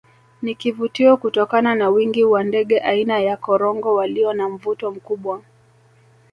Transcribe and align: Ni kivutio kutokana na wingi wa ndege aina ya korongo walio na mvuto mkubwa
Ni 0.41 0.55
kivutio 0.55 1.17
kutokana 1.17 1.75
na 1.75 1.89
wingi 1.89 2.23
wa 2.23 2.43
ndege 2.43 2.79
aina 2.79 3.19
ya 3.19 3.37
korongo 3.37 3.95
walio 3.95 4.33
na 4.33 4.49
mvuto 4.49 4.91
mkubwa 4.91 5.41